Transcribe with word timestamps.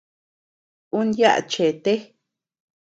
Un 0.99 1.07
yaʼa 1.19 1.41
cheete. 1.51 1.93